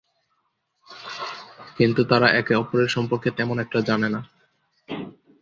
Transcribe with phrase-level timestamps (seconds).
[1.77, 4.21] কিন্ত তারা একে অপরের সম্পর্কে তেমন একটা জানে না।